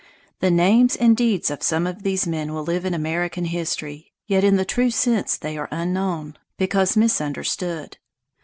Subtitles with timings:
[0.39, 4.43] The names and deeds of some of these men will live in American history, yet
[4.43, 7.99] in the true sense they are unknown, because misunderstood.